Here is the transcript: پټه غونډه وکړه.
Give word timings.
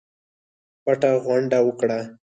پټه 0.83 1.11
غونډه 1.25 1.59
وکړه. 1.67 1.99